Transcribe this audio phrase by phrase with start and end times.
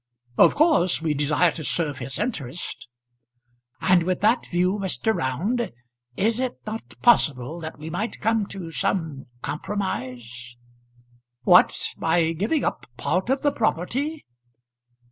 [0.35, 2.89] "Of course we desire to serve his interest."
[3.81, 5.13] "And with that view, Mr.
[5.13, 5.71] Round,
[6.17, 10.57] is it not possible that we might come to some compromise?"
[11.43, 14.25] "What; by giving up part of the property?"